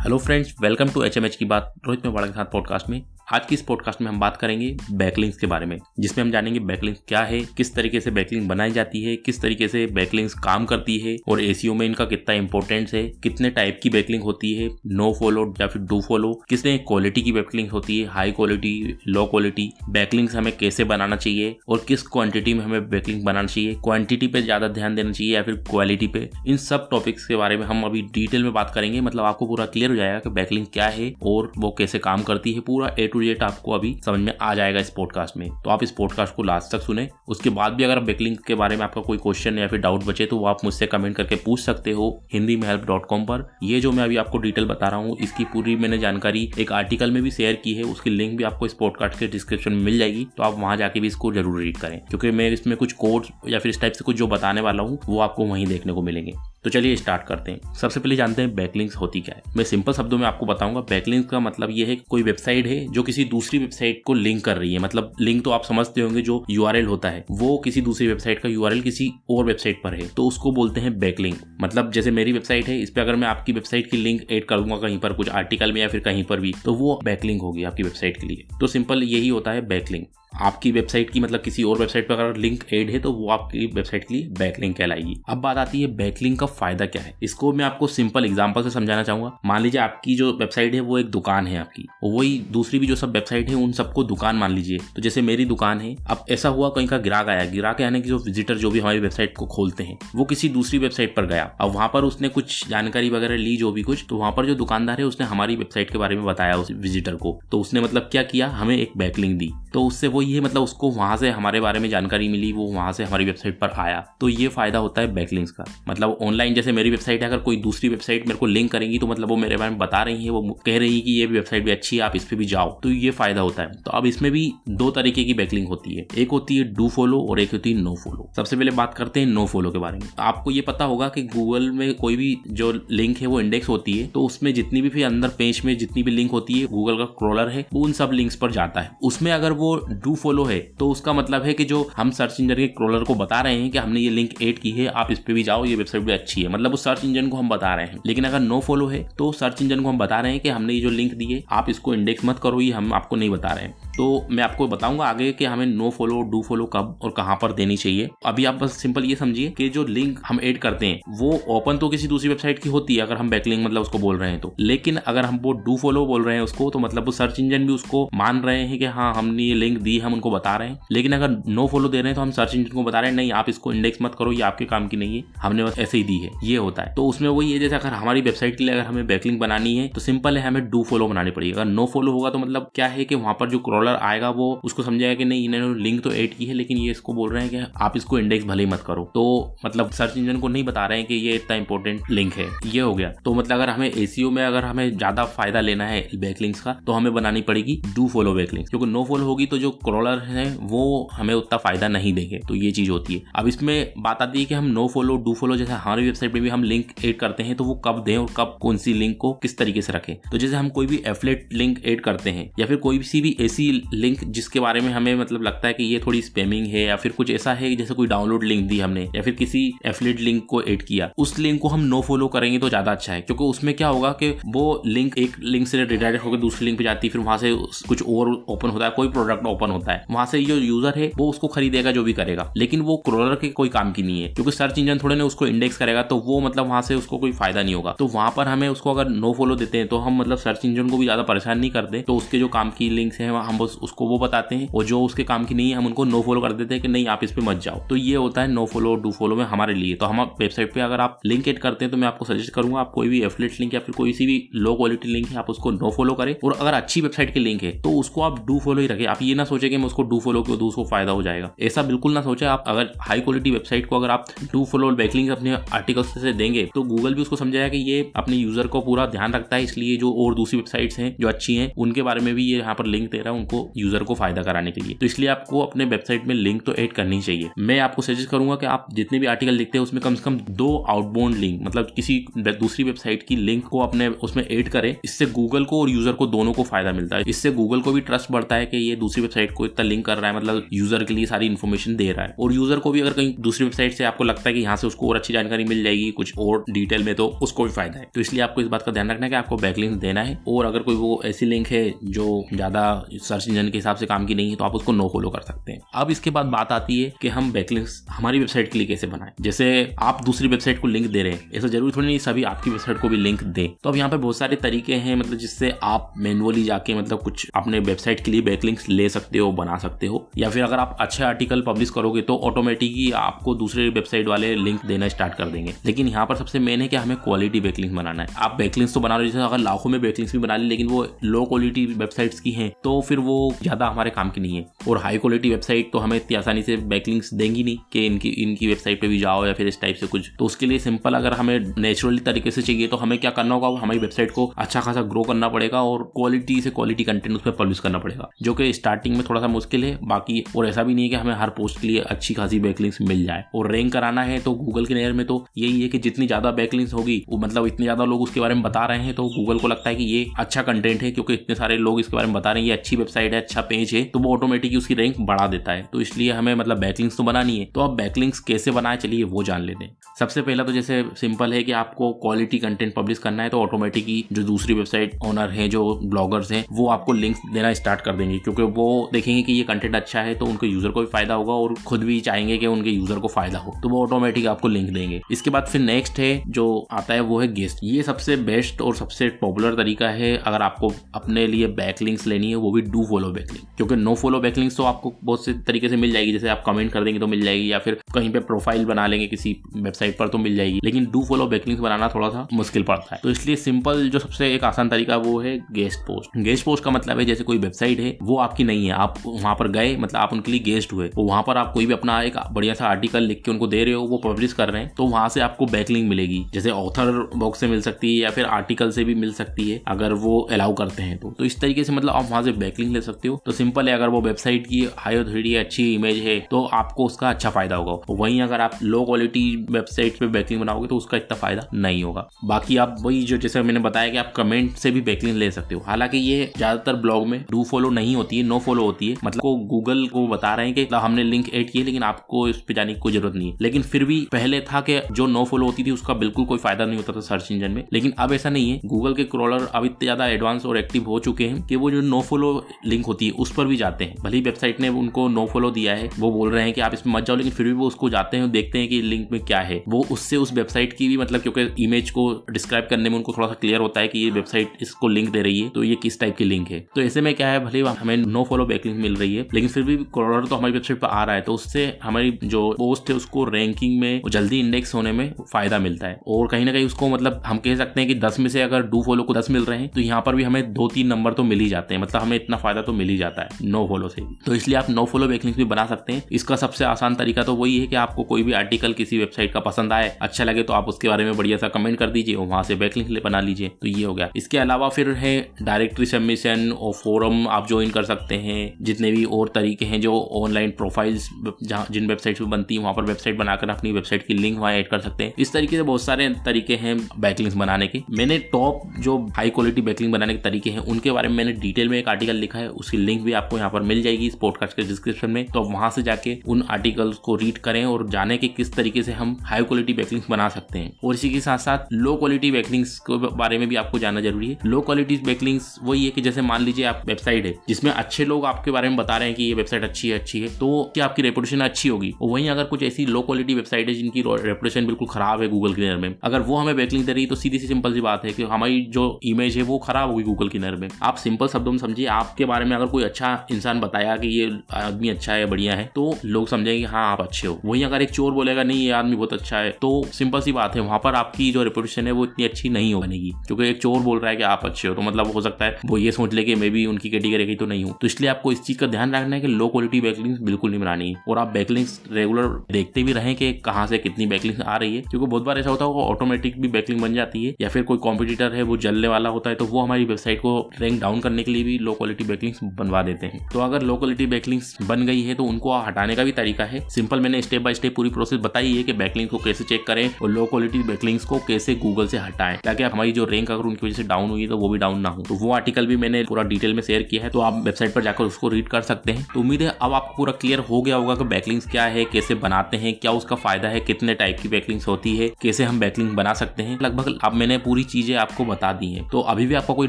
Hello 0.00 0.18
friends 0.18 0.54
welcome 0.60 0.88
to 0.88 1.02
HMH 1.02 1.34
की 1.36 1.44
बात 1.44 1.72
रोहित 1.86 2.04
मेवाड़ा 2.06 2.26
के 2.26 2.32
साथ 2.32 2.44
पॉडकास्ट 2.44 2.88
में। 2.88 3.02
आज 3.32 3.44
की 3.46 3.54
इस 3.54 3.60
पॉडकास्ट 3.62 4.00
में 4.00 4.08
हम 4.08 4.18
बात 4.20 4.36
करेंगे 4.36 4.76
बैकलिंग्स 4.92 5.36
के 5.38 5.46
बारे 5.46 5.66
में, 5.66 5.76
जिसमें 6.00 6.24
हम 6.24 6.30
जानेंगे 6.30 6.60
बैकलिंग्स 6.60 7.00
क्या 7.08 7.20
है, 7.22 7.40
किस 7.56 7.74
तरीके 7.74 8.00
से 8.00 8.10
बैकलिंग 8.10 8.48
बनाई 8.48 8.70
जाती 8.70 9.02
है, 9.02 9.14
किस 9.16 9.40
तरीके 9.42 9.68
से 9.68 9.84
बैकलिंग्स 9.86 10.34
काम 10.34 10.64
करती 10.64 10.98
है, 10.98 11.16
और 11.28 11.40
एसीओ 11.40 11.74
में 11.74 11.84
इनका 11.86 12.04
कितना 12.04 12.34
इंपॉर्टेंस 12.34 12.94
है, 12.94 13.02
कितने 13.22 13.50
टाइप 13.50 13.78
की 13.82 13.90
बैकलिंग 13.90 14.22
होती 14.22 14.52
है 14.54 14.68
नो 14.86 15.12
फॉलो 15.20 15.44
या 15.60 15.66
फिर 15.66 15.82
डू 15.82 16.00
फॉलो 16.00 16.32
किसने 16.48 16.76
क्वालिटी 16.78 17.22
की 17.22 17.32
बैकलिंग 17.32 17.68
होती 17.70 18.00
है 18.00 18.06
high 18.06 18.32
quality 18.32 18.98
low 19.08 19.24
quality 19.26 19.70
backlinks 19.90 20.34
हमें 20.36 20.56
कैसे 20.56 20.84
बनाना 20.84 21.16
चाहिए, 21.16 21.56
और 21.68 21.84
किस 21.88 22.02
क्वांटिटी 22.08 22.54
में 22.54 22.64
हमें 22.64 22.88
बैकलिंग 22.90 23.22
बनाना 23.24 23.48
चाहिए 23.48 23.74
क्वांटिटी 23.84 24.26
पे 24.26 24.42
ज़्यादा 24.42 24.68
ध्यान 24.70 24.94
देना 24.94 25.12
चाहिए 25.12 25.34
या 25.34 25.42
फिर 25.42 25.62
क्वालिटी 25.70 26.06
पे, 26.06 26.28
इन 26.46 26.56
सब 26.56 26.88
टॉपिक्स 26.90 27.26
के 27.26 27.36
बारे 27.36 27.56
में 27.56 27.64
हम 27.66 27.84
अभी 27.84 28.02
डिटेल 28.14 28.44
में 28.44 28.52
बात 28.52 28.72
करेंगे 28.74 29.00
मतलब 29.00 29.24
आपको 29.24 29.46
पूरा 29.46 29.66
क्लियर 29.66 29.90
हो 29.90 29.96
जाएगा 29.96 30.18
कि 30.18 30.30
बैकलिंग 30.32 30.66
क्या 30.72 30.88
है, 30.88 31.12
और 31.22 31.52
वो 31.58 31.74
कैसे 31.78 31.98
काम 32.00 32.22
करती 32.22 32.52
है, 32.52 32.60
पूरा 32.62 32.94
ए 32.98 33.06
टू 33.06 33.18
जेड 33.22 33.42
आपको 33.42 33.72
अभी 33.72 33.94
समझ 34.06 34.20
में 34.20 34.32
आ 34.42 34.52
जाएगा 34.54 34.80
इस 34.80 34.90
पॉडकास्ट 34.90 35.36
में। 35.36 35.48
तो 35.64 35.70
आप 35.70 35.82
इस 35.82 35.90
पॉडकास्ट 35.90 36.34
को 36.34 36.42
लास्ट 36.42 36.72
तक 36.72 36.82
सुने। 36.82 37.08
उसके 37.28 37.50
बाद 37.50 37.72
भी 37.72 37.84
अगर 37.84 38.00
बैकलिंग 38.00 38.36
के 38.46 38.54
बारे 38.54 38.76
में 38.76 38.82
आपका 38.84 39.00
कोई 39.00 39.18
क्वेश्चन 39.18 39.58
या 39.58 39.68
फिर 39.68 39.80
डाउट 39.80 40.04
बचे 40.04 40.26
तो 40.26 40.44
आप 40.44 40.64
मुझसे 40.64 40.86
कमेंट 40.86 41.16
करके 41.16 41.36
पूछ 41.36 41.60
सकते 41.60 41.90
हो 41.90 42.08
हिंदी 42.32 42.56
में 42.56 42.66
हेल्प 42.68 42.84
डॉट 42.86 43.06
कॉम 43.06 43.24
पर। 43.24 43.46
ये 43.62 43.80
जो 43.80 43.92
मैं 43.92 44.04
अभी 44.04 44.16
आपको 44.16 44.38
डिटेल 44.38 44.64
बता 44.64 44.88
रहा 44.88 45.00
हूँ, 45.00 45.16
इसकी 45.18 45.44
पूरी 45.44 45.76
मैंने 45.76 45.98
जानकारी 45.98 46.50
एक 46.58 46.72
आर्टिकल 46.72 47.10
में 47.10 47.22
भी 47.22 47.30
शेयर 47.30 47.54
की 47.54 47.74
है। 47.74 47.82
उसकी 47.82 48.10
लिंक 48.10 48.36
भी 48.38 48.44
आपको 48.44 48.66
इस 48.66 48.74
पॉडकास्ट 48.74 49.18
के 49.18 49.26
डिस्क्रिप्शन 49.28 49.72
में 49.72 49.82
मिल 49.82 49.98
जाएगी। 49.98 50.26
तो 50.36 50.42
आप 50.42 50.58
वहाँ 50.58 50.76
जाके 50.76 51.00
भी 51.00 51.06
इसको 51.06 51.32
ज़रूर 51.32 51.60
रीड 51.60 51.76
करें। 51.76 51.98
क्योंकि 52.00 52.30
मैं 52.30 52.50
इसमें 52.50 52.76
कुछ 52.76 52.92
कोड 52.94 53.26
या 53.48 53.58
फिर 53.58 53.70
इस 53.70 53.80
टाइप 53.80 53.92
से 53.92 54.04
कुछ 54.04 54.16
जो 54.16 54.26
बताने 54.26 54.60
वाला 54.60 54.82
हूँ, 54.82 54.98
वो 55.06 55.20
आपको 55.20 55.46
वहीं 55.46 55.66
देखने 55.66 55.92
को 55.92 56.02
मिलेंगे। 56.02 56.32
तो 56.64 56.70
चलिए 56.70 56.96
स्टार्ट 56.96 57.22
करते 57.22 57.52
हैं। 57.52 57.74
सबसे 57.74 58.00
पहले 58.00 58.16
जानते 58.16 58.42
हैं 58.42 58.54
बैकलिंक्स 58.54 58.96
होती 58.96 59.20
क्या 59.20 59.34
है। 59.36 59.52
मैं 59.56 59.64
सिंपल 59.64 59.92
शब्दों 59.92 60.18
में 60.18 60.26
आपको 60.26 60.46
बताऊँगा 60.46 60.80
बैकलिंक 60.80 61.28
का 61.30 61.40
मतलब 61.40 61.70
ये 61.70 61.84
है 61.86 61.96
कोई 62.08 62.22
वेबसाइट 62.22 62.66
है 62.66 62.86
जो 62.88 63.02
किसी 63.02 63.24
दूसरी 63.26 63.58
वेबसाइट 63.58 64.02
को 64.06 64.14
लिंक 64.14 64.44
कर 64.44 64.56
रही 64.56 64.72
है। 64.72 64.78
मतलब 64.78 65.12
लिंक 65.20 65.42
तो 65.44 65.50
आप 65.50 65.64
समझते 65.64 66.00
होंगे 66.00 66.22
जो 66.22 66.44
यूआरएल 66.50 66.86
होता 66.86 67.08
है, 67.08 67.24
वो 67.30 67.56
किसी 67.58 67.80
दूसरी 67.80 68.06
वेबसाइट 68.06 68.38
का 68.38 68.48
यूआरएल 68.48 68.80
किसी 68.82 69.10
और 69.30 69.44
वेबसाइट 69.44 69.80
पर 69.84 69.94
है। 69.94 70.08
तो 70.08 70.26
उसको 70.28 70.52
बोलते 70.52 70.80
हैं 70.80 70.98
बैकलिंक 70.98 71.38
मतलब 71.62 71.90
जैसे 71.92 72.10
मेरी 72.10 72.32
वेबसाइट 72.32 72.68
है, 72.68 72.80
इस 72.82 72.90
पर 72.90 73.00
अगर 73.00 73.16
मैं 73.16 73.28
आपकी 73.28 73.52
वेबसाइट 73.52 73.90
की 73.90 73.96
लिंक 73.96 74.30
एड 74.30 74.44
कर 74.44 74.60
दूँगा 74.60 74.76
कहीं 74.78 74.98
पर 74.98 75.12
कुछ 75.12 75.28
आर्टिकल 75.30 75.72
में 75.72 75.80
या 75.80 75.88
फिर 75.88 76.00
कहीं 76.00 76.24
पर 76.24 76.40
भी 76.40 76.54
तो 76.64 76.74
वो 76.74 76.98
बैकलिंक 77.04 77.42
होगी 77.42 77.64
आपकी 77.64 77.82
वेबसाइट 77.82 78.20
के 78.20 78.26
लिए। 78.26 78.46
तो 78.60 78.66
सिंपल 78.66 79.02
यही 79.02 79.28
होता 79.28 79.50
है 79.50 79.66
बैकलिंक 79.68 80.08
आपकी 80.32 80.70
वेबसाइट 80.72 81.10
की 81.10 81.20
मतलब 81.20 81.40
किसी 81.40 81.62
और 81.62 81.78
वेबसाइट 81.78 82.08
पर 82.08 82.14
अगर 82.14 82.36
लिंक 82.36 82.64
एड 82.72 82.90
है 82.90 82.98
तो 82.98 83.12
वो 83.12 83.28
आपकी 83.30 83.66
वेबसाइट 83.66 84.04
के 84.04 84.14
लिए 84.14 84.28
बैकलिंक 84.38 84.76
कहलाएगी। 84.76 85.16
अब 85.28 85.38
बात 85.38 85.56
आती 85.56 85.80
है 85.80 85.86
बैकलिंक 85.96 86.38
का 86.40 86.46
फ़ायदा 86.46 86.86
क्या 86.86 87.02
है? 87.02 87.14
इसको 87.22 87.52
मैं 87.52 87.64
आपको 87.64 87.86
सिंपल 87.86 88.24
एग्जांपल 88.24 88.62
से 88.62 88.70
समझाना 88.70 89.02
चाहूँगा। 89.02 89.32
मान 89.46 89.62
लीजिए 89.62 89.80
आपकी 89.80 90.14
जो 90.14 90.32
वेबसाइट 90.32 90.74
है, 90.74 90.80
वो 90.80 90.98
एक 90.98 91.06
दुकान 91.06 91.46
है 91.46 91.58
आपकी 91.58 91.86
वही 92.04 92.38
दूसरी 92.50 92.78
भी 92.78 92.86
जो 92.86 92.96
सब 92.96 93.12
वेबसाइट 93.12 93.48
है, 93.48 93.54
उन 93.54 93.72
सबको 93.72 94.04
दुकान 94.04 94.36
मान 94.36 94.52
लीजिए। 94.52 94.78
तो 94.96 95.02
जैसे 95.02 95.22
मेरी 95.22 95.44
दुकान 95.44 95.80
है, 95.80 95.94
अब 96.06 96.24
ऐसा 96.30 96.48
हुआ 96.48 96.68
कहीं 96.68 96.86
का 96.86 96.98
ग्राहक 96.98 97.28
आया, 97.28 97.44
ग्राहक 97.44 97.80
यानी 97.80 98.02
कि 98.02 98.08
जो 98.08 98.18
विजिटर 98.18 98.54
जो 98.54 98.70
भी 98.70 98.80
हमारी 98.80 98.98
वेबसाइट 98.98 99.36
को 99.36 99.46
खोलते 99.46 99.84
हैं, 99.84 99.98
वो 100.14 100.24
किसी 100.24 100.48
दूसरी 100.48 100.78
वेबसाइट 100.78 101.14
पर 101.16 101.26
गया। 101.26 101.44
अब 101.60 101.72
वहाँ 101.72 101.90
पर 101.92 102.04
उसने 102.04 102.28
कुछ 102.28 102.68
जानकारी 102.68 103.10
वगैरह 103.10 103.36
ली, 103.36 103.56
जो 103.56 103.72
भी 103.72 103.82
कुछ 103.82 104.04
तो 104.08 104.16
वहाँ 104.16 104.32
पर 104.32 104.46
जो 104.46 104.54
दुकानदार 104.54 105.00
है, 105.00 105.06
उसने 105.06 105.26
हमारी 105.26 105.56
वेबसाइट 105.56 105.90
के 105.90 105.98
बारे 105.98 106.16
में 106.16 106.24
बताया 106.24 106.56
उस 106.56 106.70
विजिटर 106.70 107.14
को। 107.14 107.38
तो 107.50 107.60
उसने 107.60 107.80
मतलब 107.80 108.08
क्या 108.12 108.22
किया? 108.22 108.48
हमें 108.48 108.76
एक 108.76 108.92
बैकलिंग 108.96 109.38
दी। 109.38 109.50
तो 109.72 109.84
उससे 109.84 110.08
वो 110.08 110.19
ये 110.22 110.40
मतलब 110.40 110.62
उसको 110.62 110.90
वहाँ 110.90 111.16
से 111.16 111.30
हमारे 111.30 111.60
बारे 111.60 111.80
में 111.80 111.88
जानकारी 111.90 112.28
मिली, 112.28 112.52
वो 112.52 112.66
वहाँ 112.66 112.92
से 112.92 113.04
हमारी 113.04 113.24
वेबसाइट 113.24 113.58
पर 113.58 113.70
आया। 113.78 114.00
तो 114.20 114.28
ये 114.28 114.48
फ़ायदा 114.48 114.78
होता 114.78 115.00
है 115.00 115.12
बैकलिंक्स 115.14 115.50
का। 115.50 115.64
मतलब 115.88 116.16
ऑनलाइन 116.22 116.54
जैसे 116.54 116.72
मेरी 116.72 116.90
वेबसाइट 116.90 117.22
है, 117.22 117.28
अगर 117.28 117.38
कोई 117.40 117.56
दूसरी 117.58 117.88
वेबसाइट 117.88 118.26
मेरे 118.26 118.38
को 118.38 118.46
लिंक 118.46 118.70
करेंगी 118.72 118.98
तो 118.98 119.06
मतलब 119.06 119.28
वो 119.28 119.36
मेरे 119.36 119.56
बारे 119.56 119.70
में 119.70 119.78
बता 119.78 120.02
रही 120.02 120.24
है, 120.24 120.30
वो 120.30 120.58
कह 120.66 120.78
रही 120.78 120.94
है 120.94 121.00
कि 121.00 121.12
ये 121.12 121.26
वेबसाइट 121.26 121.64
भी 121.64 121.70
अच्छी 121.70 121.96
है, 121.96 122.02
आप 122.02 122.16
इस 122.16 122.24
पर 122.24 122.36
भी 122.36 122.44
जाओ। 122.46 122.78
तो 122.80 122.90
ये 122.90 123.10
फ़ायदा 123.12 123.40
होता 123.40 123.62
है। 123.62 123.72
तो 123.76 123.90
अब 123.90 124.06
इसमें 124.06 124.30
भी 124.32 124.52
दो 124.70 124.90
तरीके 124.90 125.24
की 125.24 125.34
बैकलिंग 125.34 125.68
होती 125.68 125.94
है। 125.94 126.06
एक 126.18 126.30
होती 126.30 126.56
है 126.56 126.64
डू 126.74 126.88
फॉलो 126.90 127.20
और 127.20 127.40
एक 127.40 127.52
होती 127.52 127.72
है 127.72 127.80
नो 127.80 127.94
फॉलो 127.96 128.28
सबसे 128.36 128.56
पहले 128.56 128.70
बात 128.72 128.94
करते 128.94 129.20
हैं 129.20 129.26
नो 129.26 129.46
फॉलो 129.46 129.70
के 129.70 129.78
बारे 129.78 129.98
में। 129.98 130.08
आपको 130.20 130.50
ये 130.50 130.60
पता 130.62 130.84
होगा 130.84 131.08
कि 131.08 131.22
गूगल 131.28 131.70
में 131.70 131.94
कोई 131.94 132.16
भी 132.16 132.36
जो 132.50 132.72
लिंक 132.90 133.18
है, 133.18 133.26
वो 133.26 133.40
इंडेक्स 133.40 133.68
होती 133.68 133.92
है 133.92 134.06
तो 134.08 134.22
उसमें 134.22 134.52
जितनी 134.54 134.82
भी 134.82 134.88
फिर 134.88 135.06
अंदर 135.06 135.28
पेज 135.38 135.60
में 135.64 135.76
जितनी 135.78 136.02
भी 136.02 136.10
लिंक 136.10 136.30
होती 136.30 136.58
है 136.60 136.66
गूगल 136.66 136.96
का 136.96 137.04
क्रोलर 137.18 137.48
है, 137.48 137.64
उन 137.74 137.92
सब 137.92 138.10
लिंक्स 138.12 138.36
पर 138.36 138.50
जाता 138.52 138.80
है। 138.80 138.90
उसमें 139.02 139.30
अगर 139.32 139.52
वो 139.52 139.74
डू 139.90 140.09
फॉलो 140.14 140.44
है। 140.44 140.58
तो 140.78 140.90
उसका 140.90 141.12
मतलब 141.12 141.42
है 141.42 141.54
कि 141.54 141.64
जो 141.64 141.88
हम 141.96 142.10
सर्च 142.10 142.36
इंजन 142.40 142.54
के 142.54 142.66
क्रोलर 142.68 143.04
को 143.04 143.14
बता 143.14 143.40
रहे 143.40 143.54
हैं 143.54 143.70
कि 143.70 143.78
हमने 143.78 144.00
ये 144.00 144.10
लिंक 144.10 144.42
एड 144.42 144.58
की 144.58 144.70
है, 144.70 144.86
आप 144.86 145.10
इस 145.10 145.18
पे 145.18 145.32
भी 145.32 145.42
जाओ, 145.42 145.64
ये 145.64 145.74
वेबसाइट 145.74 146.04
भी 146.04 146.12
अच्छी 146.12 146.42
है। 146.42 146.48
मतलब 146.48 146.74
उस 146.74 146.84
सर्च 146.84 147.04
इंजन 147.04 147.28
को 147.28 147.36
हम 147.36 147.48
बता 147.48 147.74
रहे 147.74 147.86
हैं। 147.86 147.98
लेकिन 148.06 148.24
अगर 148.24 148.40
नो 148.40 148.60
फॉलो 148.60 148.86
है 148.86 149.08
तो 149.18 149.30
सर्च 149.32 149.62
इंजन 149.62 149.82
को 149.82 149.88
हम 149.88 149.98
बता 149.98 150.20
रहे 150.20 150.32
हैं 150.32 150.40
कि 150.40 150.48
हमने 150.48 150.72
ये 150.72 150.80
जो 150.80 150.90
लिंक 150.90 151.14
दी 151.14 151.24
है, 151.24 151.42
आप 151.50 151.70
इसको 151.70 151.94
इंडेक्स 151.94 152.24
मत 152.24 152.38
करो, 152.38 152.60
ये 152.60 152.72
हम 152.72 152.92
आपको 152.94 153.16
नहीं 153.16 153.30
बता 153.30 153.48
रहे 153.48 153.64
हैं। 153.64 153.89
तो 154.00 154.26
मैं 154.30 154.42
आपको 154.44 154.66
बताऊँगा 154.68 155.04
आगे 155.04 155.30
कि 155.32 155.44
हमें 155.44 155.64
नो 155.66 155.88
फॉलो 155.90 156.20
डू 156.30 156.40
फॉलो 156.42 156.64
कब 156.66 157.00
और 157.04 157.10
कहाँ 157.10 157.36
पर 157.42 157.52
देनी 157.52 157.76
चाहिए। 157.76 158.08
अभी 158.26 158.44
आप 158.44 158.54
बस 158.54 158.72
सिंपल 158.72 159.04
ये 159.04 159.14
समझिए 159.16 159.48
कि 159.48 159.68
जो 159.68 159.84
लिंक 159.86 160.20
हम 160.26 160.38
ऐड 160.40 160.58
करते 160.58 160.86
हैं, 160.86 161.00
वो 161.10 161.32
ओपन 161.48 161.78
तो 161.78 161.88
किसी 161.88 162.08
दूसरी 162.08 162.28
वेबसाइट 162.28 162.58
की 162.58 162.68
होती 162.68 162.94
है 162.96 163.02
अगर 163.02 163.16
हम 163.16 163.30
बैकलिंक 163.30 163.64
मतलब 163.64 163.82
उसको 163.82 163.98
बोल 163.98 164.16
रहे 164.18 164.30
हैं 164.30 164.40
तो। 164.40 164.52
लेकिन 164.60 164.96
अगर 164.96 165.24
हम 165.24 165.38
वो 165.42 165.52
डू 165.66 165.76
फॉलो 165.76 166.04
बोल 166.06 166.24
रहे 166.24 166.36
हैं 166.36 166.42
उसको 166.42 166.68
तो 166.70 166.78
मतलब 166.78 167.06
वो 167.06 167.12
सर्च 167.12 167.40
इंजन 167.40 167.66
भी 167.66 167.72
उसको 167.72 168.08
मान 168.14 168.40
रहे 168.42 168.62
हैं 168.62 168.78
कि 168.78 168.84
हाँ 168.86 169.12
हमने 169.14 169.42
ये 169.42 169.54
लिंक 169.54 169.78
दी, 169.78 169.98
हम 169.98 170.14
उनको 170.14 170.30
बता 170.30 170.56
रहे 170.56 170.68
हैं। 170.68 170.78
लेकिन 170.92 171.12
अगर 171.12 171.36
नो 171.48 171.66
फॉलो 171.66 171.88
दे 171.88 171.98
रहे 171.98 172.06
हैं 172.06 172.14
तो 172.14 172.22
हम 172.22 172.30
सर्च 172.30 172.54
इंजन 172.54 172.70
को 172.70 172.84
बता 172.84 173.00
रहे 173.00 173.10
हैं, 173.10 173.16
नहीं, 173.16 173.32
आप 173.32 173.48
इसको 173.48 173.72
इंडेक्स 173.72 174.02
मत 174.02 174.14
करो, 174.18 174.32
ये 174.32 174.42
आपके 174.42 174.64
काम 174.64 174.88
की 174.88 174.96
नहीं 174.96 175.16
है, 175.16 175.24
हमने 175.38 175.64
बस 175.64 175.78
ऐसे 175.78 175.98
ही 175.98 176.04
दी 176.04 176.18
है, 176.18 176.30
ये 176.44 176.56
होता 176.58 176.82
है। 176.82 176.94
तो 176.94 177.06
उसमें 177.06 177.28
वही 177.28 177.52
है, 177.52 177.58
जैसे 177.58 177.76
अगर 177.76 177.92
हमारी 177.94 178.20
वेबसाइट 178.20 178.56
के 178.58 178.64
लिए 178.64 178.74
अगर 178.74 178.84
हमें 178.84 179.06
बैकलिंग 179.06 179.38
बनानी 179.40 179.76
है 179.76 179.88
तो 179.88 180.00
सिंपल 180.00 180.38
है, 180.38 180.46
हमें 180.46 180.68
डू 180.70 180.82
फॉलो 180.84 181.08
बनानी 181.08 181.30
पड़ेगी। 181.30 181.52
अगर 181.52 181.64
नो 181.66 181.86
फॉलो 181.86 182.12
होगा 182.12 182.30
तो 182.30 182.38
मतलब 182.38 182.70
क्या 182.74 182.86
है 182.88 183.04
कि 183.04 183.14
वहाँ 183.14 183.34
पर 183.34 183.48
जो 183.50 183.58
क्रॉलर 183.60 183.89
आएगा 183.94 184.30
वो, 184.32 184.52
उसको 184.64 184.82
समझाएगा 184.82 185.14
कि 185.14 185.24
नहीं, 185.24 185.44
इन्होंने 185.44 185.82
लिंक 185.82 186.02
तो 186.02 186.12
एड 186.12 186.34
की 186.34 186.44
है, 186.44 186.54
लेकिन 186.54 186.78
ये 186.78 186.90
इसको 186.90 187.14
बोल 187.14 187.32
रहे 187.32 187.42
हैं 187.42 187.50
कि 187.50 187.72
आप 187.80 187.96
इसको 187.96 188.18
इंडेक्स 188.18 188.44
भले 188.46 188.64
ही 188.64 188.70
मत 188.70 188.82
करो। 188.86 189.04
तो 189.14 189.24
मतलब 189.64 189.90
सर्च 189.92 190.16
इंजन 190.16 190.38
को 190.40 190.48
नहीं 190.48 190.64
बता 190.64 190.86
रहे 190.86 190.98
हैं 190.98 191.06
कि 191.06 191.14
ये 191.16 191.34
इतना 191.34 191.56
इंपॉर्टेंट 191.56 192.10
लिंक 192.10 192.34
है। 192.34 192.48
ये 192.66 192.80
हो 192.80 192.94
गया। 192.94 193.12
तो 193.24 193.34
मतलब 193.34 193.56
अगर 193.56 193.70
हमें 193.70 193.90
एसीओ 193.90 194.30
में 194.30 194.42
अगर 194.44 194.64
हमें 194.64 194.88
ज़्यादा 194.90 195.24
फ़ायदा 195.26 195.60
लेना 195.60 195.86
है 195.86 196.00
बैकलिंक्स 196.16 196.60
का 196.60 196.72
तो 196.86 196.92
हमें 196.92 197.12
बनानी 197.14 197.40
पड़ेगी 197.42 197.80
डू 197.94 198.06
फॉलो 198.08 198.32
बैकलिंक्स 198.34 198.70
क्योंकि 198.70 198.86
नो 198.86 199.04
फॉलो 199.04 199.24
होगी 199.24 199.46
तो 199.46 199.58
जो 199.58 199.70
क्रॉलर 199.84 200.18
है, 200.20 200.46
वो 200.56 201.08
हमें 201.12 201.34
उतना 201.34 201.58
फ़ायदा 201.58 201.88
नहीं 201.88 202.12
देंगे। 202.14 202.40
तो 202.48 202.54
ये 202.54 202.70
चीज़ 202.72 202.90
होती 202.90 203.14
है। 203.14 203.22
अब 203.36 203.48
इसमें 203.48 203.92
बात 203.98 204.22
आती 204.22 204.38
है 204.38 204.44
कि 204.44 204.54
हम 204.54 204.64
नो 204.68 204.86
फॉलो 204.88 205.16
डू 205.18 205.34
फॉलो 205.34 205.56
जैसे 205.56 205.72
हमारी 205.74 206.04
वेबसाइट 206.04 206.34
में 206.34 206.42
भी 206.42 206.48
हम 206.48 206.62
लिंक 206.64 206.92
एड 207.04 207.18
करते 207.18 207.42
हैं 207.42 207.54
तो 207.56 207.64
वो 207.64 207.74
कब 207.84 208.02
दें 208.04 208.16
और 208.16 208.28
कब 208.36 208.56
कौन 208.62 208.76
सी 208.76 208.92
लिंक 208.94 209.16
को 209.16 209.32
किस 209.42 209.56
तरीके 209.58 209.82
से 209.82 209.92
रखें? 209.92 210.14
तो 210.22 210.38
जैसे 210.38 210.56
हम 210.56 210.68
कोई 210.70 210.86
भी 210.86 211.02
एफलेट 211.06 211.48
लिंक 211.52 211.78
एड 211.84 212.00
करते 212.00 212.30
हैं, 212.30 212.50
या 212.58 212.66
फिर 212.66 212.76
कोई 212.78 213.02
सी 213.02 213.20
भी 213.20 213.36
ऐसी 213.40 213.69
लिंक 213.72 214.24
जिसके 214.30 214.60
बारे 214.60 214.80
में 214.80 214.90
हमें 214.92 215.14
मतलब 215.16 215.42
लगता 215.42 215.68
है 215.68 215.74
कि 215.74 215.84
ये 215.84 216.00
थोड़ी 216.06 216.22
स्पेमिंग 216.22 216.66
है 216.66 216.82
या 216.82 216.96
फिर 216.96 217.12
कुछ 217.12 217.30
ऐसा 217.30 217.52
है 217.54 217.74
जैसे 217.76 217.94
कोई 217.94 218.06
डाउनलोड 218.06 218.44
लिंक 218.44 218.66
दी 218.68 218.78
हमने 218.80 219.08
या 219.16 219.22
फिर 219.22 219.34
किसी 219.34 219.62
एफलेट 219.86 220.20
लिंक 220.20 220.44
को 220.50 220.60
एड 220.62 220.82
किया, 220.82 221.10
उस 221.18 221.38
लिंक 221.38 221.60
को 221.62 221.68
हम 221.68 221.80
नो 221.82 222.00
फॉलो 222.02 222.28
करेंगे 222.28 222.58
तो 222.58 222.68
ज़्यादा 222.68 222.92
अच्छा 222.92 223.12
है, 223.12 223.20
क्योंकि 223.20 223.44
उसमें 223.44 223.74
क्या 223.76 223.88
होगा 223.88 224.10
कि 224.14 224.30
वो 224.46 224.82
लिंक 224.86 225.18
एक 225.18 225.36
लिंक 225.40 225.66
से 225.68 225.84
रिडायरेक्ट 225.84 226.24
होकर 226.24 226.36
दूसरी 226.38 226.66
लिंक 226.66 226.78
पे 226.78 226.84
जाती 226.84 227.06
है, 227.06 227.12
फिर 227.12 227.20
वहाँ 227.20 227.36
से 227.38 227.52
कुछ 227.88 228.02
और 228.02 228.32
ओपन 228.48 228.70
होता 228.70 228.84
है, 228.84 228.90
कोई 228.90 229.08
प्रोडक्ट 229.10 229.46
ओपन 229.46 229.70
होता 229.70 229.92
है, 229.92 230.04
वहाँ 230.10 230.26
से 230.26 230.42
जो 230.44 230.56
यूज़र 230.56 230.98
है 230.98 231.10
वो 231.18 231.28
उसको 231.30 231.48
खरीदेगा 231.48 231.92
जो 231.92 232.02
भी 232.04 232.12
करेगा, 232.12 232.52
लेकिन 232.56 232.80
वो 232.82 232.96
क्रोलर 233.06 233.34
के 233.36 233.48
कोई 233.50 233.68
काम 233.70 233.92
की 233.92 234.02
नहीं 234.02 234.22
है, 234.22 234.28
क्योंकि 234.30 234.52
सर्च 234.52 234.78
इंजन 234.78 234.98
थोड़े 234.98 235.16
ने 235.16 235.22
उसको 235.24 235.46
इंडेक्स 235.46 235.76
करेगा 235.76 236.02
तो 236.04 236.16
वो 236.20 236.40
मतलब 236.40 236.68
वहाँ 236.68 236.82
से 236.82 236.94
उसको 236.94 237.18
कोई 237.18 237.32
फ़ायदा 237.32 237.62
नहीं 237.62 237.74
होगा 237.74 237.94
तो 237.98 238.06
वहाँ 238.08 238.32
पर 238.36 238.48
हमें 238.48 238.68
उसको 238.68 238.94
अगर 238.94 239.08
नो 239.10 239.32
फॉलो 239.34 239.56
देते 239.56 239.78
हैं 239.78 239.86
तो 239.88 239.98
हम 239.98 240.18
मतलब 240.20 240.38
सर्च 240.38 240.64
इंजन 240.64 240.88
को 240.88 240.98
भी 240.98 241.04
ज़्यादा 241.04 241.22
परेशान 241.24 241.58
नहीं 241.58 241.70
करते 241.70 242.00
तो 242.02 242.16
उसके 242.16 242.38
जो 242.38 242.48
काम 242.50 242.70
की 242.72 242.88
लिंक्स 242.90 243.20
हैं, 243.20 243.30
हम 243.30 243.59
उसको 243.60 244.06
वो 244.08 244.18
बताते 244.18 244.54
हैं, 244.54 244.68
और 244.68 244.84
जो 244.84 245.02
उसके 245.02 245.24
काम 245.24 245.44
की 245.44 245.54
नहीं 245.54 245.70
है, 245.70 245.76
हम 245.76 245.86
उनको 245.86 246.04
नो 246.04 246.20
फॉलो 246.22 246.40
कर 246.40 246.52
देते 246.52 246.74
हैं 246.74 246.82
कि 246.82 246.88
नहीं, 246.88 247.06
आप 247.06 247.24
इस 247.24 247.32
पे 247.32 247.42
मत 247.42 247.60
जाओ। 247.60 247.80
तो 247.88 247.96
ये 247.96 248.14
होता 248.16 248.42
है 248.42 248.48
नो 248.48 248.64
फॉलो 248.66 248.94
डू 248.96 249.10
फॉलो 249.12 249.36
में 249.36 249.44
हमारे 249.46 249.74
लिए। 249.74 249.94
तो 249.94 250.06
हम 250.06 250.20
वेबसाइट 250.40 250.72
पे 250.74 250.80
अगर 250.80 251.00
आप 251.00 251.18
लिंक 251.26 251.48
एड 251.48 251.58
करते 251.58 251.84
हैं 251.84 251.92
तो 251.92 251.98
मैं 251.98 252.08
आपको 252.08 252.24
सजेस्ट 252.24 252.52
करूँगा, 252.52 252.80
आप 252.80 252.90
कोई 252.94 253.08
भी 253.08 253.22
एफलेट 253.22 253.60
लिंक 253.60 253.74
या 253.74 253.80
फिर 253.80 253.94
कोई 253.94 254.12
सी 254.12 254.26
भी 254.26 254.38
लो 254.54 254.74
क्वालिटी 254.74 255.08
लिंक 255.08 255.28
है, 255.28 255.36
आप 255.36 255.50
उसको 255.50 255.70
नो 255.72 255.90
फॉलो 255.90 256.14
करें। 256.14 256.34
और 256.36 256.52
अगर 256.52 256.74
अच्छी 256.74 257.00
वेबसाइट 257.00 257.32
की 257.34 257.40
लिंक 257.40 257.62
है 257.62 257.70
तो 257.80 257.90
उसको 258.00 258.22
आप 258.22 258.44
डू 258.46 258.58
फॉलो 258.60 258.80
ही 258.80 258.86
रखें। 258.86 259.04
आप 259.06 259.22
ये 259.22 259.34
ना 259.34 259.44
सोचे 259.44 259.68
कि 259.68 259.76
मैं 259.76 259.86
उसको 259.86 260.02
डू 260.04 260.20
फॉलो 260.20 260.42
क्यों 260.42 260.58
उसको 260.60 260.84
फ़ायदा 260.86 261.12
हो 261.12 261.22
जाएगा। 261.22 261.50
ऐसा 261.62 261.82
बिल्कुल 261.82 262.12
ना 262.12 262.22
सोचे। 262.22 262.46
आप 262.46 262.64
अगर 262.68 262.92
हाई 263.00 263.20
क्वालिटी 263.20 263.50
वेबसाइट 263.50 263.86
को 263.86 263.96
अगर 263.96 264.10
आप 264.10 264.26
डू 264.52 264.64
फॉलो 264.64 264.90
बैकलिंग 264.96 265.28
अपने 265.30 265.52
आर्टिकल 265.72 266.02
से 266.04 266.32
देंगे 266.34 266.64
तो 266.74 266.82
गूगल 266.84 267.14
भी 267.14 267.22
उसको 267.22 267.36
समझाएगा 267.36 267.68
कि 267.68 267.78
ये 267.84 268.10
अपने 268.16 268.36
यूज़र 268.36 268.66
को 268.66 268.80
पूरा 268.80 269.06
ध्यान 269.08 269.32
रखता 269.32 269.56
है। 269.56 269.62
इसलिए 269.62 269.96
जो 269.96 270.12
और 270.14 270.34
दूसरी 270.34 270.58
वेबसाइट्स 270.58 270.98
हैं, 270.98 271.14
जो 271.20 271.28
अच्छी 271.28 271.54
हैं, 271.56 271.72
उनके 271.78 272.02
बारे 272.02 272.20
में 272.20 272.34
भी 272.34 272.44
ये 272.44 272.58
यहाँ 272.58 272.74
पर 272.74 272.86
लिंक 272.86 273.10
दे 273.10 273.18
रहा 273.18 273.32
है 273.32 273.40
उनको 273.52 273.72
यूज़र 273.76 274.02
को 274.02 274.14
फ़ायदा 274.14 274.42
कराने 274.42 274.70
के 274.70 274.80
लिए। 274.80 274.94
तो 274.94 275.06
इसलिए 275.06 275.28
आपको 275.28 275.60
अपने 275.60 275.84
वेबसाइट 275.86 276.26
में 276.26 276.34
लिंक 276.34 276.62
तो 276.62 276.74
ऐड 276.74 276.92
करनी 276.92 277.20
चाहिए। 277.22 277.50
मैं 277.60 277.78
आपको 277.80 278.02
सजेस्ट 278.02 278.28
करूँगा 278.30 278.56
कि 278.56 278.66
आप 278.66 278.86
जितने 278.94 279.18
भी 279.18 279.26
आर्टिकल 279.26 279.54
लिखते 279.54 279.78
हैं, 279.78 279.82
उसमें 279.82 280.02
कम 280.02 280.14
से 280.14 280.22
कम 280.22 280.38
दो 280.52 280.76
आउटबाउंड 280.90 281.36
लिंक 281.36 281.60
मतलब 281.62 281.92
किसी 281.96 282.24
दूसरी 282.38 282.84
वेबसाइट 282.84 283.22
की 283.22 283.36
लिंक 283.36 283.64
को 283.66 283.80
अपने 283.80 284.08
उसमें 284.20 284.44
ऐड 284.44 284.68
करें। 284.68 284.94
इससे 285.04 285.26
गूगल 285.28 285.64
को 285.64 285.80
और 285.80 285.90
यूज़र 285.90 286.12
को 286.12 286.26
दोनों 286.28 286.52
को 286.52 286.62
फ़ायदा 286.64 286.92
मिलता 286.92 287.16
है। 287.16 287.24
इससे 287.28 287.50
गूगल 287.52 287.80
को 287.80 287.92
भी 287.92 288.00
ट्रस्ट 288.02 288.30
बढ़ता 288.32 288.56
है 288.56 288.66
कि 288.66 288.76
ये 288.78 288.96
दूसरी 288.96 289.22
वेबसाइट 289.22 289.52
को 289.52 289.66
इतना 289.66 289.84
लिंक 289.84 290.04
कर 290.06 290.18
रहा 290.18 290.30
है 290.30 290.36
मतलब 290.36 290.68
यूज़र 290.72 291.04
के 291.04 291.14
लिए 291.14 291.26
सारी 291.26 291.46
इन्फॉर्मेशन 291.46 291.96
दे 291.96 292.10
रहा 292.12 292.26
है। 292.26 292.34
और 292.40 292.52
यूज़र 292.54 292.78
को 292.78 292.90
भी 292.90 293.00
अगर 293.00 293.12
कहीं 293.12 293.34
दूसरी 293.40 293.64
वेबसाइट 293.64 293.92
से 293.94 294.04
आपको 294.04 294.24
लगता 294.24 294.48
है 294.48 294.54
कि 294.54 294.60
यहाँ 294.60 294.76
से 294.76 294.86
उसको 294.86 295.08
और 295.08 295.16
अच्छी 295.16 295.32
जानकारी 295.32 295.64
मिल 295.64 295.82
जाएगी 295.84 296.10
कुछ 296.12 296.36
और 296.38 296.64
डिटेल 296.70 297.04
में 297.04 297.14
तो 297.14 297.26
उसको 297.42 297.64
भी 297.64 297.70
फ़ायदा 297.70 297.98
है। 297.98 298.08
तो 298.14 298.20
इसलिए 298.20 298.42
आपको 298.42 298.60
इस 298.60 298.66
बात 298.68 298.82
का 298.82 298.92
ध्यान 298.92 299.10
रखना 299.10 299.26
है 299.26 299.30
कि 299.30 299.36
आपको 299.36 299.56
बैकलिंक 299.58 299.98
देना 300.00 300.22
है। 300.22 300.38
और 300.48 300.66
अगर 300.66 300.82
कोई 300.82 300.94
वो 300.96 301.20
ऐसी 301.26 301.46
लिंक 301.46 301.68
है 301.68 301.82
जो 302.06 302.44
ज़्यादा 302.54 302.82
सर्च 303.20 303.39
इंजन 303.48 303.68
के 303.70 303.78
हिसाब 303.78 303.96
से 303.96 304.06
काम 304.06 304.26
की 304.26 304.34
नहीं 304.34 304.50
है 304.50 304.56
तो 304.56 304.64
आप 304.64 304.74
उसको 304.74 304.92
नो 304.92 305.08
फॉलो 305.08 305.30
कर 305.30 305.40
सकते 305.42 305.72
हैं। 305.72 305.80
अब 305.94 306.10
इसके 306.10 306.30
बाद 306.30 306.46
बात 306.48 306.72
आती 306.72 307.02
है 307.02 307.12
कि 307.22 307.28
हम 307.28 307.50
बैकलिंक्स 307.52 308.04
हमारी 308.10 308.38
वेबसाइट 308.38 308.70
के 308.72 308.78
लिए 308.78 308.86
कैसे 308.86 309.06
बनाए। 309.06 309.32
जैसे 309.40 309.68
आप 310.00 310.24
दूसरी 310.24 310.48
वेबसाइट 310.48 310.80
को 310.80 310.88
लिंक 310.88 311.06
दे 311.06 311.22
रहे 311.22 311.32
हैं, 311.32 311.50
ऐसा 311.54 311.68
ज़रूरी 311.68 311.92
थोड़ी 311.96 312.06
नहीं 312.06 312.18
सभी 312.20 312.42
आपकी 312.44 312.70
वेबसाइट 312.70 313.00
को 313.00 313.08
भी 313.08 313.16
लिंक 313.16 313.42
दें। 313.42 313.68
तो 313.74 313.90
अब 313.90 313.96
यहाँ 313.96 314.10
पे 314.10 314.16
बहुत 314.16 314.38
सारे 314.38 314.56
तरीके 314.58 314.94
हैं 314.96 315.16
मतलब 315.16 315.38
जिससे 315.38 315.72
आप 315.82 316.12
मैनुअली 316.18 316.64
जाके 316.64 316.94
मतलब 316.94 317.22
कुछ 317.22 317.48
अपने 317.54 317.78
वेबसाइट 317.80 318.24
के 318.24 318.30
लिए 318.30 318.40
बैकलिंक्स 318.42 318.88
ले 318.88 319.08
सकते 319.08 319.38
हो, 319.38 319.50
बना 319.52 319.76
सकते 319.78 320.06
हो। 320.06 320.28
या 320.38 320.50
फिर 320.50 320.64
अगर 320.64 320.78
आप 320.78 320.96
अच्छे 321.00 321.24
आर्टिकल 321.24 321.62
पब्लिश 321.62 321.90
करोगे 321.90 322.22
तो 322.22 322.36
ऑटोमेटिक 322.40 322.92
ही 322.92 323.10
आपको 323.12 323.54
दूसरे 323.56 323.88
वेबसाइट 323.90 324.28
वाले 324.28 324.54
लिंक 324.56 324.84
देना 324.86 325.08
स्टार्ट 325.08 325.34
कर 325.34 325.48
देंगे। 325.48 325.74
लेकिन 325.86 326.08
यहाँ 326.08 326.26
पर 326.26 326.36
सबसे 326.36 326.58
मेन 326.60 326.80
है 326.80 326.88
कि 326.88 326.96
हमें 326.96 327.16
क्वालिटी 327.18 327.60
बैकलिंक 327.60 327.94
बनाना 327.94 328.22
है। 328.22 328.28
आप 328.38 328.54
बैकलिंक्स 328.58 328.94
तो 328.94 329.00
बना 329.00 329.16
लो, 329.16 329.24
जैसे 329.24 329.38
अगर 329.40 329.58
लाखों 329.60 329.90
में 329.90 330.00
बैकलिंक्स 330.00 330.32
भी 330.32 330.38
बना 330.38 330.56
ली, 330.56 330.68
लेकिन 330.68 330.88
वो 330.88 331.06
लो 331.24 331.44
क्वालिटी 331.44 331.84
वेबसाइट्स 331.88 332.40
की 332.40 332.50
हैं 332.52 332.70
तो 332.84 333.00
फिर 333.00 333.18
वो 333.30 333.54
ज़्यादा 333.62 333.86
हमारे 333.88 334.10
काम 334.10 334.30
की 334.30 334.40
नहीं 334.40 334.56
है। 334.56 334.64
और 334.88 334.98
हाई 334.98 335.18
क्वालिटी 335.18 335.50
वेबसाइट 335.50 335.90
तो 335.92 335.98
हमें 335.98 336.16
इतनी 336.16 336.36
आसानी 336.36 336.62
से 336.62 336.76
बैकलिंक्स 336.88 337.32
देंगी 337.34 337.64
नहीं 337.64 337.78
कि 337.92 338.04
इनकी 338.06 338.28
इनकी 338.42 338.66
वेबसाइट 338.66 339.00
पे 339.00 339.08
भी 339.08 339.18
जाओ 339.18 339.44
या 339.46 339.52
फिर 339.52 339.68
इस 339.68 339.80
टाइप 339.80 339.96
से 339.96 340.06
कुछ। 340.08 340.30
तो 340.38 340.44
उसके 340.44 340.66
लिए 340.66 340.78
सिंपल 340.80 341.14
अगर 341.14 341.32
हमें 341.32 341.58
नेचुरली 341.78 342.18
तरीके 342.22 342.50
से 342.50 342.62
चाहिए 342.62 342.86
तो 342.88 342.96
हमें 342.96 343.18
क्या 343.18 343.30
करना 343.32 343.54
होगा? 343.54 343.68
हमारी 343.80 343.98
वेबसाइट 343.98 344.30
को 344.30 344.46
अच्छा 344.58 344.80
खासा 344.80 345.02
ग्रो 345.04 345.22
करना 345.24 345.48
पड़ेगा 345.48 345.82
और 345.84 346.02
क्वालिटी 346.14 346.60
से 346.60 346.70
क्वालिटी 346.70 347.04
कंटेंट 347.04 347.36
उसमें 347.36 347.56
पब्लिश 347.56 347.80
करना 347.80 347.98
पड़ेगा, 347.98 348.28
जो 348.42 348.54
कि 348.54 348.72
स्टार्टिंग 348.72 349.16
में 349.16 349.24
थोड़ा 349.28 349.40
सा 349.40 349.48
मुश्किल 349.48 349.84
है। 349.84 349.98
बाकी 350.04 350.44
और 350.56 350.68
ऐसा 350.68 350.82
भी 350.82 350.94
नहीं 350.94 351.04
है 351.04 351.10
कि 351.10 351.16
हमें 351.16 351.34
हर 351.34 351.50
पोस्ट 351.52 351.80
के 351.80 351.86
लिए 351.86 352.00
अच्छी 352.10 352.34
खासी 352.34 352.58
बैकलिंक्स 352.60 353.00
मिल 353.02 353.24
जाए। 353.26 353.44
और 353.54 353.70
रैंक 353.72 353.92
कराना 353.92 354.22
है 354.22 354.38
तो 354.40 354.52
गूगल 354.54 354.86
के 354.86 354.94
नज़र 354.94 355.12
में 355.12 355.26
तो 355.26 355.44
यही 355.58 355.80
है 355.82 355.88
कि 355.88 355.98
जितनी 356.00 356.26
ज़्यादा 356.26 356.50
बैकलिंक्स 356.52 356.92
होगी, 356.94 357.22
वो 357.28 357.38
मतलब 357.38 357.66
इतने 357.66 357.84
ज़्यादा 357.84 358.04
लोग 358.04 358.22
उसके 358.22 358.40
बारे 358.40 358.54
में 358.54 358.62
बता 358.62 358.84
रहे 358.86 359.02
हैं 359.02 359.14
तो 359.14 359.24
गूगल 359.30 359.58
को 359.58 359.68
लगता 359.68 359.90
है 359.90 359.96
कि 359.96 360.04
ये 360.06 360.26
अच्छा 360.38 360.62
कंटेंट 360.62 361.02
है, 361.02 361.10
क्योंकि 361.10 361.34
इतने 361.34 361.54
सारे 361.54 361.76
लोग 361.78 362.00
इसके 362.00 362.16
बारे 362.16 362.26
में 362.26 362.34
बता 362.34 362.52
रहे 362.52 362.62
हैं, 362.62 362.68
ये 362.68 362.74
अच्छी 362.74 362.96
वेबसाइट 362.96 363.19
है 363.22 363.40
अच्छा 363.40 363.60
पेज 363.62 363.94
है 363.94 364.02
तो 364.04 364.18
वो 364.18 364.32
ऑटोमेटिक 364.34 364.76
उसकी 364.78 364.94
रैंक 364.94 365.16
बढ़ा 365.20 365.46
देता 365.48 365.72
है। 365.72 365.88
तो 365.92 366.00
इसलिए 366.00 366.32
हमें 366.32 366.54
मतलब 366.54 366.78
बैकलिंक्स 366.80 367.16
तो 367.16 367.22
बनानी 367.22 367.58
है 367.58 367.64
तो 367.66 367.80
अब 367.80 367.96
बैकलिंक्स 367.96 368.40
कैसे 368.42 368.70
बनाए, 368.70 368.96
चलिए 368.96 369.24
वो 369.24 369.42
जान 369.42 369.62
लेते 369.62 369.84
हैं। 369.84 369.96
सबसे 370.18 370.42
पहला 370.42 370.64
तो 370.64 370.72
जैसे 370.72 371.02
सिंपल 371.16 371.52
है 371.52 371.62
कि 371.62 371.72
आपको 371.74 372.12
क्वालिटी 372.22 372.58
कंटेंट 372.58 372.94
पब्लिश 372.94 373.18
करना 373.18 373.42
है 373.42 373.48
तो 373.48 373.60
ऑटोमेटिकली 373.60 374.24
जो 374.32 374.42
दूसरी 374.44 374.74
वेबसाइट 374.74 375.18
ओनर 375.26 375.50
है, 375.50 375.68
जो 375.68 376.00
ब्लॉगर्स 376.04 376.52
हैं, 376.52 376.64
वो 376.72 376.88
आपको 376.88 377.12
लिंक्स 377.12 377.40
देना 377.52 377.72
स्टार्ट 377.74 378.00
कर 378.00 378.12
देंगे, 378.12 378.38
क्योंकि 378.38 378.62
वो 378.62 379.08
देखेंगे 379.12 379.42
कि 379.42 379.52
ये 379.52 379.62
कंटेंट 379.64 379.96
अच्छा 379.96 380.20
है 380.20 380.34
तो 380.34 380.46
उनके 380.46 380.66
यूज़र 380.66 380.90
को 380.90 381.00
भी 381.00 381.06
फ़ायदा 381.08 381.34
होगा 381.34 381.52
और 381.54 381.74
खुद 381.86 382.04
भी 382.04 382.20
चाहेंगे 382.20 382.56
कि 382.58 382.66
उनके 382.68 382.90
यूज़र 382.90 383.18
को 383.18 383.28
फ़ायदा 383.30 383.58
हो 383.58 383.74
तो 383.82 383.88
वो 383.88 384.02
ऑटोमेटिक 384.02 384.46
आपको 384.48 384.68
लिंक 384.68 384.90
देंगे। 384.90 385.20
इसके 385.32 385.50
बाद 385.50 385.66
फिर 385.66 385.80
नेक्स्ट 385.80 386.18
है, 386.18 386.42
जो 386.48 386.86
आता 386.92 387.14
है 387.14 387.20
वो 387.22 387.40
है 387.40 387.52
गेस्ट 387.54 387.78
ये 387.84 388.02
सबसे 388.02 388.36
बेस्ट 388.38 388.80
और 388.80 388.94
सबसे 388.96 389.28
पॉपुलर 389.40 389.74
तरीका 389.76 390.08
है, 390.10 390.36
अगर 390.38 390.62
आपको 390.62 390.92
अपने 391.14 391.46
लिए 391.46 391.66
बैकलिंक्स 391.74 392.26
लेनी 392.26 392.50
है, 392.50 392.56
वो 392.56 392.70
भी 392.72 392.82
डू 392.82 393.04
फॉलो 393.10 393.30
बैकलिंग 393.30 393.66
क्योंकि 393.76 393.96
नो 393.96 394.14
फॉलो 394.14 394.40
बैकलिंक्स 394.40 394.76
तो 394.76 394.84
आपको 394.84 395.12
बहुत 395.24 395.44
से 395.44 395.52
तरीके 395.66 395.88
से 395.88 395.96
मिल 395.96 396.12
जाएगी। 396.12 396.32
जैसे 396.32 396.48
आप 396.48 396.62
कमेंट 396.66 396.92
कर 396.92 397.04
देंगे 397.04 397.20
तो 397.20 397.26
मिल 397.26 397.42
जाएगी, 397.42 397.70
या 397.72 397.78
फिर 397.78 397.98
कहीं 398.14 398.30
पे 398.32 398.40
प्रोफ़ाइल 398.40 398.84
बना 398.84 399.06
लेंगे 399.06 399.26
किसी 399.26 399.56
वेबसाइट 399.76 400.18
पर 400.18 400.28
तो 400.28 400.38
मिल 400.38 400.56
जाएगी। 400.56 400.80
लेकिन 400.84 401.06
डू 401.12 401.24
फॉलो 401.24 401.46
बैकलिंक्स 401.46 401.82
बनाना 401.82 402.08
थोड़ा 402.08 402.28
सा 402.28 402.46
मुश्किल 402.52 402.82
पड़ता 402.82 403.14
है। 403.14 403.20
तो 403.22 403.30
इसलिए 403.30 403.56
सिंपल 403.58 404.08
जो 404.08 404.18
सबसे 404.18 404.52
एक 404.54 404.64
आसान 404.64 404.88
तरीका 404.88 405.16
वो 405.18 405.38
है 405.40 405.56
गेस्ट 405.72 406.00
पोस्ट 406.00 406.38
गेस्ट 406.40 406.64
पोस्ट 406.64 406.84
का 406.84 406.90
मतलब 406.90 407.18
है 407.18 407.24
जैसे 407.24 407.44
कोई 407.44 407.58
वेबसाइट 407.58 408.00
है, 408.00 408.16
वो 408.22 408.36
आपकी 408.38 408.64
नहीं 408.64 408.86
है। 408.86 408.92
आप 408.94 409.18
वहाँ 409.26 409.54
पर 409.54 409.68
गए 409.70 409.96
मतलब 409.96 410.20
आप 410.20 410.32
उनके 410.32 410.52
लिए 410.52 410.60
गेस्ट 410.62 410.92
हुए। 410.92 411.08
तो 411.08 411.22
वहाँ 411.22 411.42
पर 411.42 411.56
आप 411.56 411.72
कोई 411.74 411.86
भी 411.86 411.92
अपना 411.92 412.20
एक 412.22 412.36
बढ़िया 412.52 412.74
सा 412.74 412.86
आर्टिकल 412.86 413.22
लिख 413.22 413.42
के 413.44 413.50
उनको 413.50 413.66
दे 413.66 413.82
रहे 413.84 413.94
हो, 413.94 414.02
वो 414.02 414.18
पब्लिश 414.24 414.52
कर 414.52 414.68
रहे 414.68 414.82
हैं 414.82 414.92
तो 414.96 415.06
वहाँ 415.06 415.28
से 415.28 415.40
आपको 415.40 415.66
बैकलिंग 415.68 416.08
मिलेगी। 416.08 416.44
जैसे 416.52 416.70
ऑथर 416.70 417.10
बॉक्स 417.36 417.60
से 417.60 417.66
मिल 417.66 417.80
सकती 417.80 418.08
है, 418.08 418.22
या 418.22 418.30
फिर 418.30 418.44
आर्टिकल 418.46 418.90
से 418.90 419.04
भी 419.04 419.14
मिल 419.16 419.32
सकती 419.32 419.70
है, 419.70 419.80
अगर 419.88 420.12
वो 420.14 420.38
अलाउ 420.52 420.74
करते 420.74 421.02
हैं 421.02 421.18
तो। 421.18 421.30
तो 421.30 421.44
इस 421.44 421.60
तरीके 421.60 421.84
से 421.84 421.92
मतलब 421.92 422.10
आप 422.10 422.26
वहाँ 422.30 422.42
से 422.42 422.52
बैकलिंग 422.54 422.92
ले 422.92 422.99
सकते 423.00 423.28
हो। 423.28 423.40
तो 423.46 423.52
सिंपल 423.52 423.88
है, 423.88 423.94
अगर 423.94 424.08
वो 424.08 424.20
वेबसाइट 424.20 424.66
की 424.66 424.86
हाई 424.98 425.16
ऑथोरिटी 425.16 425.54
अच्छी 425.56 425.92
इमेज 425.94 426.18
है 426.18 426.38
तो 426.50 426.64
आपको 426.74 427.06
उसका 427.06 427.28
अच्छा 427.30 427.50
फ़ायदा 427.50 427.76
होगा। 427.76 428.14
वहीं 428.14 428.40
अगर 428.42 428.60
आप 428.60 428.78
लो 428.82 429.04
क्वालिटी 429.04 429.44
वेबसाइट 429.70 430.18
पे 430.18 430.26
बैकलिंग 430.28 430.60
बनाओगे 430.60 430.88
तो 430.88 430.96
उसका 430.96 431.16
इतना 431.16 431.36
फ़ायदा 431.36 431.68
नहीं 431.74 432.02
होगा। 432.04 432.28
बाकी 432.44 432.76
आप 432.78 432.96
वही 433.00 433.22
जो 433.24 433.36
जैसे 433.38 433.62
मैंने 433.62 433.80
बताया 433.80 434.10
कि 434.10 434.16
आप 434.16 434.32
कमेंट 434.36 434.72
से 434.74 434.90
भी 434.90 435.00
बैकलिंग 435.02 435.36
ले 435.36 435.50
सकते 435.50 435.74
हो। 435.74 435.82
हालाँकि 435.86 436.18
ये 436.18 436.50
ज़्यादातर 436.56 436.96
ब्लॉग 437.00 437.26
में 437.26 437.44
डू 437.50 437.64
फॉलो 437.64 437.90
नहीं 437.90 438.14
होती 438.16 438.38
है 438.38 438.42
नो 438.44 438.58
फॉलो 438.60 438.84
होती 438.84 439.08
है। 439.08 439.16
मतलब 439.24 439.40
को 439.40 439.54
गूगल 439.68 440.06
को 440.08 440.26
बता 440.28 440.54
रहे 440.54 440.66
हैं 440.66 440.74
कि 440.74 440.88
हमने 440.94 441.22
लिंक 441.24 441.48
एड 441.50 441.70
किए 441.70 441.82
लेकिन 441.84 442.02
आपको 442.02 442.46
इस 442.48 442.56
पे 442.58 442.74
जाने 442.74 442.94
की 442.94 443.00
कोई 443.00 443.12
ज़रूरत 443.12 443.34
नहीं 443.34 443.50
है। 443.50 443.56
लेकिन 443.60 443.82
फिर 443.84 444.04
भी 444.04 444.20
पहले 444.32 444.60
था 444.62 444.80
कि 444.80 445.00
जो 445.12 445.26
नो 445.28 445.44
फॉलो 445.44 445.66
होती 445.66 445.84
थी, 445.84 445.90
उसका 445.90 446.14
बिल्कुल 446.14 446.44
कोई 446.44 446.58
फ़ायदा 446.58 446.86
नहीं 446.86 446.96
होता 446.96 447.12
था 447.12 447.20
सर्च 447.22 447.48
इंजन 447.52 447.70
में। 447.70 447.84
लेकिन 447.92 448.12
अब 448.18 448.32
ऐसा 448.32 448.50
नहीं 448.50 448.70
है। 448.70 448.80
गूगल 448.86 449.14
के 449.14 449.24
क्रॉलर 449.26 449.66
अब 449.66 449.84
इतने 449.84 450.04
ज़्यादा 450.04 450.26
एडवांस 450.28 450.66
और 450.66 450.78
एक्टिव 450.78 451.04
हो 451.04 451.18
चुके 451.20 451.44
हैं 451.44 451.62
कि 451.62 451.76
वो 451.76 451.90
जो 451.90 452.00
नो 452.02 452.20
फॉलो 452.22 452.52
लिंक 452.90 453.06
होती 453.06 453.26
है 453.26 453.32
उस 453.38 453.52
पर 453.54 453.66
भी 453.66 453.76
जाते 453.76 454.04
हैं। 454.04 454.16
भले 454.22 454.36
ही 454.36 454.42
वेबसाइट 454.42 454.80
ने 454.80 454.88
उनको 454.90 455.26
नो 455.28 455.46
फॉलो 455.46 455.70
दिया 455.70 455.94
है 455.94 456.08
वो 456.18 456.30
बोल 456.30 456.50
रहे 456.50 456.64
हैं 456.64 456.72
कि 456.72 456.80
आप 456.80 456.94
इसमें 456.94 457.12
मत 457.14 457.24
जाओ 457.24 457.36
लेकिन 457.36 457.52
फिर 457.52 457.66
भी 457.66 457.72
वो 457.72 457.86
उसको 457.86 458.10
जाते 458.10 458.36
हैं 458.36 458.50
देखते 458.50 458.78
हैं 458.78 458.88
कि 458.88 459.00
लिंक 459.02 459.28
में 459.32 459.40
क्या 459.42 459.60
है। 459.60 459.82
वो 459.88 460.04
उससे 460.10 460.36
उस 460.36 460.52
वेबसाइट 460.52 460.92
की 460.92 461.08
भी 461.08 461.16
मतलब 461.16 461.40
क्योंकि 461.40 461.84
इमेज 461.84 462.10
को 462.10 462.28
डिस्क्राइब 462.50 462.86
करने 462.90 463.08
में 463.08 463.16
उनको 463.16 463.32
थोड़ा 463.32 463.48
सा 463.48 463.54
क्लियर 463.54 463.80
होता 463.80 464.00
है 464.00 464.08
कि 464.08 464.18
ये 464.18 464.30
वेबसाइट 464.30 464.72
इसको 464.82 465.08
लिंक 465.08 465.28
दे 465.28 465.42
रही 465.42 465.60
है 465.60 465.68
तो 465.70 465.84
ये 465.84 465.94
किस 466.02 466.18
टाइप 466.20 466.36
की 466.36 466.44
लिंक 466.44 466.70
है। 466.70 466.80
तो 466.94 467.00
ऐसे 467.00 467.20
में 467.20 467.34
क्या 467.34 467.48
है 467.48 467.64
भले 467.64 467.80
हमें 467.80 468.16
नो 468.18 468.44
फॉलो 468.44 468.66
बैकलिंक 468.66 468.98
मिल 468.98 469.16
रही 469.16 469.34
है 469.34 469.46
लेकिन 469.54 469.68
फिर 469.68 469.82
भी 469.82 469.96
क्रॉलर 470.14 470.46
तो 470.46 470.56
हमारी 470.56 470.72
वेबसाइट 470.72 471.00
पर 471.00 471.08
आ 471.08 471.22
रहा 471.24 471.34
है 471.34 471.42
तो 471.42 471.54
उससे 471.54 471.86
हमारी 472.02 472.38
जो 472.44 472.68
पोस्ट 472.78 473.10
है 473.10 473.16
उसको 473.16 473.44
रैंकिंग 473.46 473.98
में 474.00 474.20
जल्दी 474.30 474.58
इंडेक्स 474.60 474.94
होने 474.94 475.12
में 475.12 475.32
फ़ायदा 475.42 475.78
मिलता 475.78 476.06
है। 476.06 476.20
और 476.28 476.46
कहीं 476.48 476.64
ना 476.64 476.72
कहीं 476.72 476.86
उसको 476.86 477.08
मतलब 477.08 477.42
हम 477.46 477.58
कह 477.58 477.76
सकते 477.76 478.00
हैं 478.00 478.08
कि 478.08 478.14
दस 478.16 478.38
में 478.40 478.48
से 478.50 478.62
अगर 478.62 478.82
डू 478.84 479.02
फॉलो 479.02 479.22
को 479.22 479.34
दस 479.34 479.50
मिल 479.50 479.64
रहे 479.64 479.78
हैं 479.78 479.88
तो 479.88 480.00
यहाँ 480.00 480.22
पर 480.26 480.34
भी 480.34 480.42
हमें 480.42 480.72
दो 480.72 480.88
तीन 480.88 481.06
नंबर 481.06 481.32
तो 481.32 481.42
मिल 481.44 481.60
ही 481.60 481.68
जाते 481.68 481.94
हैं। 481.94 482.00
मतलब 482.02 482.22
हमें 482.22 482.36
इतना 482.36 482.56
फ़ायदा 482.70 482.82
तो 482.82 482.92
मिल 482.92 483.08
ही 483.08 483.16
जाता 483.16 483.42
है 483.42 483.68
नो 483.70 483.86
फॉलो 483.88 484.08
से 484.08 484.22
तो 484.46 484.54
इसलिए 484.54 484.76
आप 484.78 484.90
नो 484.90 485.04
फॉलो 485.04 485.26
बैकलिंक 485.28 485.56
भी 485.56 485.64
बना 485.66 485.84
सकते 485.86 486.12
हैं। 486.12 486.22
इसका 486.32 486.56
सबसे 486.56 486.84
आसान 486.84 487.14
तरीका 487.14 487.42
तो 487.42 487.54
वही 487.54 487.78
है 487.78 487.86
कि 487.86 487.96
आपको 487.96 488.22
कोई 488.24 488.42
भी 488.42 488.52
आर्टिकल 488.54 488.92
किसी 488.92 489.18
वेबसाइट 489.18 489.52
का 489.52 489.60
पसंद 489.60 489.92
आए 489.92 490.08
अच्छा 490.22 490.44
लगे 490.44 490.62
तो 490.62 490.72
आप 490.72 490.88
उसके 490.88 491.08
बारे 491.08 491.24
में 491.24 491.36
बढ़िया 491.36 491.56
सा 491.56 491.68
कमेंट 491.70 491.98
कर 491.98 492.10
दीजिए 492.10 492.34
वहाँ 492.36 492.62
से 492.62 492.74
बैकलिंक 492.74 493.22
बना 493.24 493.40
लीजिए। 493.40 493.68
तो 493.80 493.88
ये 493.88 494.04
हो 494.04 494.14
गया। 494.14 494.28
इसके 494.36 494.58
अलावा 494.58 494.88
फिर 494.88 495.10
है 495.14 495.32
डायरेक्टरी 495.62 496.06
सबमिशन 496.06 496.70
और 496.72 496.92
फोरम 496.94 497.46
आप 497.48 497.68
ज्वाइन 497.68 497.90
कर 497.90 498.04
सकते 498.04 498.34
हैं। 498.36 498.60
जितने 498.82 499.10
भी 499.10 499.24
और 499.30 499.50
तरीके 499.54 499.84
हैं 499.84 500.00
जो 500.00 500.18
ऑनलाइन 500.34 500.70
प्रोफाइल्स 500.72 501.28
जिन 501.64 502.06
वेबसाइट 502.06 502.38
पे 502.38 502.44
बनती 502.46 502.74
है, 502.74 502.80
वहाँ 502.80 502.94
पर 502.94 503.04
वेबसाइट 503.04 503.38
बनाकर 503.38 503.70
अपनी 503.70 503.92
वेबसाइट 503.92 504.26
की 504.26 504.34
लिंक 504.34 504.58
वहाँ 504.58 504.72
ऐड 504.72 504.88
कर 504.88 505.00
सकते 505.00 505.24
हैं। 505.24 505.32
इस 505.38 505.52
तरीके 505.52 505.76
से 505.76 505.82
बहुत 505.82 506.02
सारे 506.02 506.28
तरीके 506.44 506.76
हैं 506.76 506.96
बैकलिंक्स 507.18 507.56
बनाने 507.56 507.86
के। 507.86 508.02
मैंने 508.10 508.38
टॉप 508.52 508.82
जो 509.00 509.18
हाई 509.36 509.50
क्वालिटी 509.50 509.82
बैकलिंग 509.82 510.12
बनाने 510.12 510.34
के 510.34 510.40
तरीके 510.40 510.70
हैं, 510.70 510.78
उनके 510.80 511.10
बारे 511.10 511.28
में 511.28 511.36
मैंने 511.36 511.52
डिटेल 511.60 511.88
में 511.88 511.98
एक 511.98 512.08
आर्टिकल 512.08 512.36
लिखा 512.36 512.58
है, 512.60 512.68
उसकी 512.70 512.96
लिंक 512.96 513.22
भी 513.22 513.32
आपको 513.32 513.58
यहाँ 513.58 513.70
पर 513.70 513.82
मिल 513.82 514.02
जाएगी 514.02 514.26
इस 514.26 514.34
पॉडकास्ट 514.40 514.76
के 514.76 514.82
डिस्क्रिप्शन 514.82 515.30
में। 515.30 515.44
तो 515.46 515.62
वहाँ 515.62 515.90
से 515.90 516.02
जाके 516.02 516.36
उन 516.46 516.62
आर्टिकल्स 516.70 517.16
को 517.18 517.34
रीड 517.36 517.58
करें 517.60 517.84
और 517.84 518.06
जाने 518.10 518.36
के 518.38 518.48
किस 518.50 518.72
तरीके 518.72 519.02
से 519.02 519.12
हम 519.12 519.36
हाई 519.42 519.64
क्वालिटी 519.64 519.92
बैकलिंक्स 519.94 520.30
बना 520.30 520.48
सकते 520.48 520.78
हैं। 520.78 520.92
और 521.04 521.14
इसी 521.14 521.30
के 521.30 521.40
साथ 521.40 521.58
साथ 521.60 521.92
लो 521.94 522.14
क्वालिटी 522.16 522.50
बैकलिंक्स 522.50 522.98
के 523.00 523.16
बारे 523.28 523.58
में 523.58 523.68
भी 523.68 523.76
आपको 523.76 523.98
जानना 523.98 524.20
ज़रूरी 524.20 524.48
है। 524.48 524.58
लो 524.66 524.80
क्वालिटी 524.82 525.16
बैकलिंक्स 525.24 525.74
वही 525.82 526.04
है 526.04 526.10
कि 526.10 526.20
जैसे 526.20 526.42
मान 526.42 526.62
लीजिए 526.62 526.84
आप 526.84 527.02
वेबसाइट 527.06 527.46
है, 527.46 527.54
जिसमें 527.68 527.90
अच्छे 527.92 528.24
लोग 528.24 528.44
आपके 528.46 528.70
बारे 528.70 528.88
में 528.88 528.96
बता 528.96 529.16
रहे 529.16 529.28
हैं 529.28 529.36
कि 529.36 529.44
ये 529.44 529.54
वेबसाइट 529.54 529.84
अच्छी 529.84 530.08
है 530.08 530.18
अच्छी 530.18 530.40
है 530.40 530.48
तो 530.58 530.90
क्या 530.94 531.04
आपकी 531.04 531.22
रेपुटेशन 531.22 531.60
अच्छी 531.60 531.88
होगी? 531.88 532.12
और 532.12 532.30
वहीं 532.30 532.48
अगर 532.50 532.64
कुछ 532.66 532.82
ऐसी 532.82 533.06
लो 533.06 533.20
क्वालिटी 533.22 533.54
वेबसाइट 533.54 533.88
है 533.88 533.94
जिनकी 533.94 534.22
रेपुटेशन 534.26 534.86
बिल्कुल 534.86 535.08
खराब 535.08 535.42
है 535.42 535.48
गूगल 535.48 535.74
की 535.74 535.82
नज़र 535.82 535.96
में, 535.96 536.14
अगर 536.22 536.40
वो 536.42 536.56
हमें 536.56 536.74
बैकलिंग 536.76 537.04
दे 537.06 537.12
रही 537.12 537.22
है 537.22 537.28
तो 537.28 537.36
सीधी 537.36 537.58
सी 537.58 537.66
सिंपल 537.66 537.94
सी 537.94 538.00
बात 538.00 538.24
है 538.24 538.32
कि 538.32 538.42
हमारी 538.44 538.80
जो 538.90 539.18
इमेज 539.24 539.56
है 539.56 539.62
वो 539.64 539.78
खराब 539.80 540.10
होगी 540.10 540.22
गूगल 540.24 540.48
की 540.48 540.58
नज़र 540.58 540.76
में। 540.76 540.88
आप 541.02 541.16
सिंपल 541.18 541.48
शब्दों 541.48 541.72
में 541.72 541.78
समझिए, 541.78 542.06
आपके 542.08 542.44
बारे 542.50 542.64
में 542.64 542.76
अगर 542.76 542.86
कोई 542.88 543.04
अच्छा 543.04 543.28
इंसान 543.50 543.80
बताया 543.80 544.16
कि 544.16 544.28
ये 544.30 544.50
आदमी 544.76 545.08
अच्छा 545.08 545.32
है 545.32 545.46
बढ़िया 545.46 545.74
है 545.74 545.90
तो 545.94 546.14
लोग 546.26 546.48
समझेंगे 546.48 546.84
हाँ 546.86 547.06
आप 547.06 547.20
अच्छे 547.20 547.46
हो। 547.48 547.58
वहीं 547.64 547.84
अगर 547.84 548.02
एक 548.02 548.10
चोर 548.10 548.32
बोलेगा, 548.32 548.62
नहीं, 548.62 548.80
ये 548.80 548.90
आदमी 548.92 549.16
बहुत 549.16 549.32
अच्छा 549.32 549.58
है 549.58 549.70
तो 549.80 549.90
सिंपल 550.12 550.40
सी 550.40 550.52
बात 550.52 550.74
है, 550.76 550.80
वहाँ 550.82 550.98
पर 550.98 551.14
आपकी 551.14 551.50
जो 551.52 551.62
रेपुटेशन 551.62 552.06
है, 552.06 552.12
वो 552.12 552.24
इतनी 552.24 552.44
अच्छी 552.44 552.68
नहीं 552.68 552.92
हो 552.94 553.00
बनेगी। 553.00 553.32
क्योंकि 553.46 553.68
एक 553.68 553.80
चोर 553.82 554.00
बोल 554.00 554.18
रहा 554.18 554.30
है 554.30 554.36
कि 554.36 554.42
आप 554.44 554.64
अच्छे 554.64 554.88
हो 554.88 554.94
तो 554.94 555.02
मतलब 555.02 555.32
हो 555.32 555.40
सकता 555.40 555.64
है 555.64 555.78
वो 555.86 555.98
ये 555.98 556.12
सोच 556.12 556.34
ले 556.34 556.44
कि 556.44 556.54
मैं 556.54 556.70
भी 556.70 556.84
उनकी 556.86 557.10
कैटेगरी 557.10 557.46
की 557.46 557.54
तो 557.54 557.66
नहीं 557.66 557.84
हूँ। 557.84 557.94
तो 558.00 558.06
इसलिए 558.06 558.30
आपको 558.30 558.52
इस 558.52 558.62
चीज़ 558.62 558.78
का 558.78 558.86
ध्यान 558.86 559.14
रखना 559.14 559.36
है 559.36 559.40
कि 559.40 559.48
लो 559.48 559.68
क्वालिटी 559.68 560.00
बैकलिंग्स 560.00 560.40
बिल्कुल 560.42 560.70
नहीं 560.70 560.80
बनानी 560.80 561.10
है। 561.12 561.22
और 561.28 561.38
आप 561.38 561.48
बैकलिंग्स 561.48 562.00
रेगुलर 562.12 562.46
देखते 562.72 563.02
भी 563.02 563.12
रहें 563.12 563.34
कि 563.36 563.52
कहाँ 563.64 563.86
से 563.86 563.98
कितनी 563.98 564.26
बैकलिंग्स 564.26 564.60
आ 564.60 564.76
रही 564.76 564.96
है। 564.96 565.02
क्योंकि 565.02 565.26
बहुत 565.26 565.42
बार 565.42 565.58
ऐसा 565.58 565.70
होता 565.70 565.84
है 565.84 565.90
ऑटोमेटिक 566.10 566.60
भी 566.60 566.68
बैकलिंग 566.68 567.00
बन 567.00 567.14
जाती 567.14 567.44
है, 567.44 567.54
या 567.60 567.68
फिर 567.68 567.82
कोई 567.82 567.98
कॉम्पिटिटर 567.98 568.52
है, 568.52 568.62
वो 568.62 568.76
जलने 568.78 569.08
वाला 569.08 569.28
होता 569.28 569.50
है 569.50 569.56
तो 569.56 569.64
वो 569.64 569.80
हमारी 569.80 570.04
वेबसाइट 570.04 570.40
को 570.40 570.58
रैंक 570.80 571.00
डाउन 571.00 571.20
करने 571.20 571.42
के 571.42 571.50
लिए 571.50 571.62
भी 571.64 571.78
लो 571.78 571.92
क्वालिटी 571.94 572.24
बैकलिंग्स 572.40 572.76
बनवा 572.76 573.02
देते 573.02 573.26
हैं। 573.26 573.46
तो 573.48 573.60
अगर 573.60 573.82
लो 573.82 573.96
क्वालिटी 573.96 574.26
बैकलिंग्स 574.26 574.76
बन 574.82 575.04
गई 575.06 575.22
है 575.22 575.34
तो 575.34 575.44
उनको 575.44 575.78
हटाने 575.78 576.14
का 576.16 576.24
भी 576.24 576.32
तरीका 576.32 576.64
है। 576.64 576.80
सिंपल 576.90 577.20
मैंने 577.20 577.40
स्टेप 577.42 577.62
बाय 577.62 577.74
स्टेप 577.74 577.94
पूरी 577.96 578.10
प्रोसेस 578.10 578.40
बताई 578.40 578.74
है 578.74 578.82
कि 578.82 578.92
बैकलिंग 578.94 579.28
को 579.28 579.38
कैसे 579.38 579.64
चेक 579.64 579.86
करें 579.86 580.08
और 580.12 580.30
लो 580.30 580.44
क्वालिटी 580.46 580.82
बैकलिंग्स 580.84 581.24
को 581.24 581.38
कैसे 581.48 581.74
गूगल 581.76 582.06
से 582.06 582.18
हटाएँ, 582.18 582.58
ताकि 582.58 582.82
हमारी 582.84 583.12
जो 583.12 583.24
रैंक 583.24 583.50
अगर 583.50 583.62
उनकी 583.62 583.86
वजह 583.86 583.96
से 583.96 584.02
डाउन 584.04 584.30
हुई 584.30 584.46
तो 584.46 584.58
वो 584.58 584.68
भी 584.68 584.78
डाउन 584.78 585.00
ना 585.00 585.08
हो। 585.08 585.22
तो 585.22 585.34
वो 585.34 585.52
आर्टिकल 585.54 585.86
भी 585.86 585.96
मैंने 585.96 586.22
पूरा 586.24 586.42
डिटेल 586.44 586.74
में 586.74 586.82
शेयर 586.82 587.02
किया 587.02 587.22
है 587.22 587.30
तो 587.30 587.40
आप 587.40 587.62
वेबसाइट 587.64 587.94
पर 587.94 588.02
जाकर 588.02 588.24
उसको 588.24 588.48
रीड 588.48 588.68
कर 588.68 588.80
सकते 588.82 589.12
हैं। 589.12 589.26
तो 589.34 589.40
उम्मीद 589.40 589.62
है 589.62 589.76
अब 589.82 589.92
आपको 589.92 590.16
पूरा 590.16 590.32
क्लियर 590.34 590.58
हो 590.60 590.82
गया 590.82 590.96
होगा 590.96 591.14
कि 591.14 591.24
बैकलिंग्स 591.26 591.70
क्या 591.70 591.84
है, 591.86 592.04
कैसे 592.06 592.34
बनाते 592.36 592.76
हैं, 592.76 592.94
क्या 592.96 593.12
उसका 593.12 593.36
फ़ायदा 593.36 593.68
है, 593.68 593.80
कितने 593.82 594.14
टाइप 594.14 594.38
की 594.42 594.48
बैकलिंग्स 594.48 594.88
होती 594.88 595.16
है, 595.16 595.28
कैसे 595.42 595.64
हम 595.64 595.80
बैकलिंग 595.80 596.10
बना 596.16 596.32
सकते 596.34 596.62
हैं। 596.62 596.78
लगभग 596.82 597.18
अब 597.24 597.34
मैंने 597.34 597.58
पूरी 597.60 597.84
चीज़ें 597.86 598.14
आपको 598.18 598.44
बता 598.44 598.72
दी 598.72 598.92
है। 598.92 599.08
तो 599.08 599.20
अभी 599.22 599.46
भी 599.46 599.54
आपका 599.54 599.74
कोई 599.74 599.88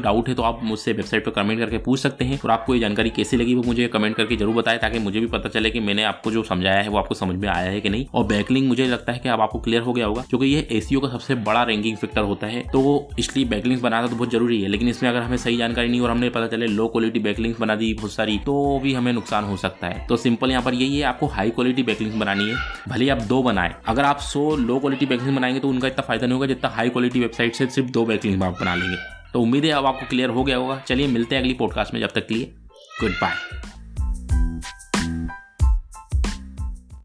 डाउट 0.00 0.28
है 0.28 0.34
तो 0.34 0.42
आप 0.42 0.60
मुझसे 0.64 0.92
वेबसाइट 0.92 1.24
पर 1.24 1.30
कमेंट 1.32 1.58
करके 1.60 1.78
पूछ 1.80 2.00
सकते 2.00 2.24
हैं। 2.24 2.38
और 2.44 2.50
आपको 2.50 2.74
ये 2.74 2.80
जानकारी 2.80 3.10
कैसी 3.12 3.36
लगी 3.36 3.54
वो 3.54 3.62
मुझे 3.62 3.86
कमेंट 3.88 4.16
करके 4.16 4.36
ज़रूर 4.36 4.54
बताए 4.54 4.78
ताकि 4.78 4.98
मुझे 5.00 5.20
भी 5.20 5.26
पता 5.28 5.48
चले 5.48 5.70
कि 5.70 5.80
मैंने 5.82 6.04
आपको 6.04 6.30
जो 6.30 6.42
समझाया 6.44 6.82
है 6.82 6.88
वो 6.88 6.98
आपको 6.98 7.14
समझ 7.14 7.36
में 7.36 7.48
आया 7.48 7.70
है 7.70 7.80
कि 7.80 7.88
नहीं। 7.88 8.06
और 8.14 8.24
बैकलिंग 8.26 8.68
मुझे 8.68 8.86
लगता 8.86 9.12
है 9.12 9.18
कि 9.18 9.28
अब 9.28 9.40
आपको 9.40 9.58
क्लियर 9.60 9.82
हो 9.82 9.92
गया 9.92 10.06
होगा, 10.06 10.24
क्योंकि 10.30 10.46
ये 10.46 10.66
एसीओ 10.72 11.00
का 11.00 11.08
सबसे 11.08 11.34
बड़ा 11.42 11.62
रैंकिंग 11.64 11.96
फैक्टर 11.96 12.22
होता 12.22 12.46
है 12.46 12.62
तो 12.72 13.08
इसलिए 13.18 13.44
बैकलिंग्स 13.46 13.82
बनाना 13.82 14.06
तो 14.06 14.16
बहुत 14.16 14.30
ज़रूरी 14.32 14.60
है, 14.62 14.68
लेकिन 14.68 14.88
इसमें 14.88 15.08
अगर 15.10 15.22
हमें 15.22 15.36
सही 15.38 15.56
जानकारी 15.56 15.88
नहीं 15.88 16.00
और 16.00 16.10
हमने 16.10 16.30
पता 16.30 16.46
चले 16.48 16.66
लो 16.68 16.88
क्वालिटी 16.88 17.18
बैकलिंग्स 17.20 17.60
बना 17.60 17.76
दी 17.76 17.92
बहुत 17.94 18.12
सारी 18.12 18.38
तो 18.40 18.78
भी 18.82 18.94
हमें 18.94 19.12
नुकसान 19.12 19.44
हो 19.44 19.56
सकता 19.58 19.86
है। 19.86 20.06
तो 20.08 20.16
सिंपल 20.18 20.50
यहाँ 20.50 20.62
पर 20.62 20.74
यही 20.74 20.98
है, 20.98 21.04
आपको 21.04 21.26
हाई 21.28 21.50
क्वालिटी 21.52 21.82
बैकलिंग्स 21.82 22.16
बनानी 22.16 22.48
है, 22.48 22.56
भले 22.88 23.08
आप 23.10 23.22
दो 23.24 23.42
बनाए, 23.42 23.74
अगर 23.86 24.04
आप 24.04 24.18
सो 24.22 24.44
लो 24.58 24.78
क्वालिटी 24.78 25.06
बैकलिंग 25.06 25.36
बनाएँगे 25.36 25.60
तो 25.60 25.68
उनका 25.68 25.88
इतना 25.88 26.02
फ़ायदा 26.02 26.26
नहीं 26.26 26.34
होगा 26.34 26.46
जितना 26.46 26.70
हाई 26.70 26.88
क्वालिटी 26.88 27.20
वेबसाइट 27.20 27.54
से 27.54 27.66
सिर्फ़ 27.68 27.90
दो 27.90 28.04
बैकलिंग 28.06 28.42
आप 28.42 28.60
बना 28.60 28.74
लेंगे। 28.74 28.96
तो 29.32 29.40
उम्मीद 29.40 29.64
है 29.64 29.70
अब 29.70 29.86
आपको 29.86 30.06
क्लियर 30.06 30.30
हो 30.30 30.44
गया 30.44 30.56
होगा। 30.56 30.78
चलिए 30.78 31.06
मिलते 31.06 31.34
हैं 31.34 31.42
अगली 31.42 31.54
पॉडकास्ट 31.54 31.94
में, 31.94 32.00
जब 32.00 32.10
तक 32.14 32.26
के 32.26 32.34
लिए 32.34 32.54
गुड 33.00 33.10
बाय 33.10 33.34